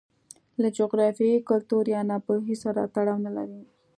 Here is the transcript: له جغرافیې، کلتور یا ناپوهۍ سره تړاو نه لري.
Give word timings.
له 0.61 0.67
جغرافیې، 0.77 1.45
کلتور 1.49 1.83
یا 1.95 2.01
ناپوهۍ 2.09 2.55
سره 2.63 2.81
تړاو 2.95 3.23
نه 3.25 3.31
لري. 3.37 3.61